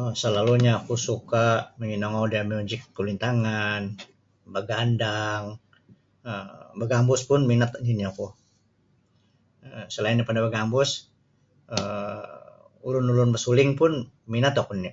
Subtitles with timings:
[0.00, 1.44] um Salalunyo oku suka
[1.78, 3.82] manginongou da miuzik kulintangan
[4.54, 5.42] bagandang
[6.30, 6.48] um
[6.80, 8.26] bagambus pun minat nini oku.
[9.94, 10.90] Selain daripada bagambus
[11.74, 12.22] um
[12.88, 13.92] ulun-ulun basuling pun
[14.32, 14.90] minat oku nini.